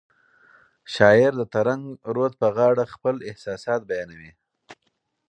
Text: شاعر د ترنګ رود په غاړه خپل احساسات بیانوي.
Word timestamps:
شاعر 0.93 1.31
د 1.39 1.43
ترنګ 1.53 1.83
رود 2.15 2.33
په 2.41 2.47
غاړه 2.55 2.85
خپل 2.93 3.15
احساسات 3.29 3.81
بیانوي. 3.89 4.31